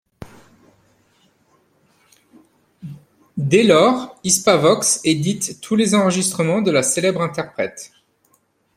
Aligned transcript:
Dès 3.37 3.61
lors 3.61 4.17
Hispavox 4.23 4.99
édite 5.03 5.61
tous 5.61 5.75
les 5.75 5.93
enregistrements 5.93 6.63
de 6.63 6.71
la 6.71 6.81
célèbre 6.81 7.21
interprète. 7.21 7.91